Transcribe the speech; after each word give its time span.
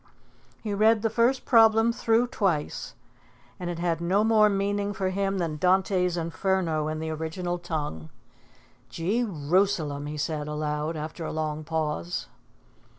He 0.63 0.73
read 0.73 1.03
the 1.03 1.11
first 1.11 1.45
problem 1.45 1.93
through 1.93 2.25
twice, 2.29 2.95
and 3.59 3.69
it 3.69 3.77
had 3.77 4.01
no 4.01 4.23
more 4.23 4.49
meaning 4.49 4.93
for 4.93 5.09
him 5.11 5.37
than 5.37 5.57
Dante's 5.57 6.17
Inferno 6.17 6.87
in 6.87 6.97
the 6.97 7.11
original 7.11 7.59
tongue. 7.59 8.09
"Jee 8.89 9.23
rusalem!" 9.23 10.07
he 10.07 10.17
said 10.17 10.47
aloud 10.47 10.97
after 10.97 11.23
a 11.23 11.31
long 11.31 11.63
pause. 11.63 12.29